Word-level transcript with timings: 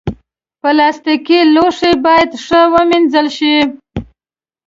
پلاستيکي 0.61 1.39
لوښي 1.53 1.93
باید 2.05 2.29
ښه 2.45 2.61
ومینځل 2.73 3.27
شي. 3.37 3.55